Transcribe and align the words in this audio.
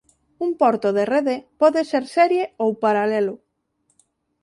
Un 0.45 0.51
porto 0.61 0.89
de 0.97 1.03
rede 1.13 1.35
pode 1.61 1.81
ser 1.91 2.03
serie 2.17 2.43
ou 2.63 2.69
paralelo. 2.83 3.35